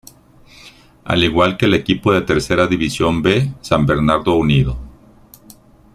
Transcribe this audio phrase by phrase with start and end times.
[1.03, 4.75] Al igual que el equipo de Tercera División B, San Bernardo Unido.